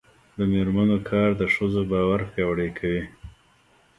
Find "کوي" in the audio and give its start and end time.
2.77-3.03